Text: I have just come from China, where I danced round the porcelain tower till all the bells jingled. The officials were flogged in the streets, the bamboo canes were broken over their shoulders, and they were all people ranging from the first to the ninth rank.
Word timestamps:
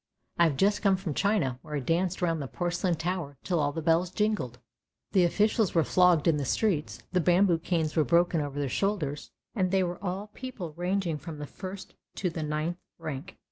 I 0.39 0.45
have 0.45 0.57
just 0.57 0.81
come 0.81 0.97
from 0.97 1.13
China, 1.13 1.59
where 1.61 1.75
I 1.75 1.79
danced 1.79 2.23
round 2.23 2.41
the 2.41 2.47
porcelain 2.47 2.95
tower 2.95 3.37
till 3.43 3.59
all 3.59 3.71
the 3.71 3.83
bells 3.83 4.09
jingled. 4.09 4.57
The 5.11 5.25
officials 5.25 5.75
were 5.75 5.83
flogged 5.83 6.27
in 6.27 6.37
the 6.37 6.43
streets, 6.43 7.03
the 7.11 7.21
bamboo 7.21 7.59
canes 7.59 7.95
were 7.95 8.03
broken 8.03 8.41
over 8.41 8.57
their 8.57 8.67
shoulders, 8.67 9.29
and 9.53 9.69
they 9.69 9.83
were 9.83 10.03
all 10.03 10.31
people 10.33 10.73
ranging 10.75 11.19
from 11.19 11.37
the 11.37 11.45
first 11.45 11.93
to 12.15 12.31
the 12.31 12.41
ninth 12.41 12.77
rank. 12.97 13.37